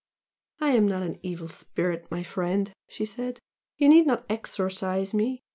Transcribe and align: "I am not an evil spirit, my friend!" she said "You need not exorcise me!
"I 0.59 0.71
am 0.71 0.87
not 0.87 1.03
an 1.03 1.19
evil 1.21 1.47
spirit, 1.47 2.09
my 2.09 2.23
friend!" 2.23 2.73
she 2.89 3.05
said 3.05 3.39
"You 3.77 3.87
need 3.87 4.07
not 4.07 4.25
exorcise 4.31 5.13
me! 5.13 5.43